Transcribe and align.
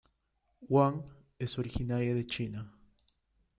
Wang, 0.67 1.03
es 1.37 1.59
originaria 1.59 2.15
de 2.15 2.25
China. 2.25 2.73